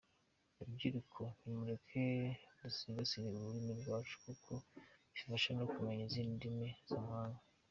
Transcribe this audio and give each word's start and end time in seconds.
Rubyiruko 0.57 1.21
nimureke 1.41 2.03
dusigasire 2.61 3.25
ururimi 3.29 3.73
rwacu 3.81 4.15
kuko 4.25 4.51
bifasha 5.13 5.49
no 5.57 5.65
kumenya 5.73 6.03
izindi 6.07 6.33
ndimi 6.37 6.67
z’amahanga. 6.89 7.39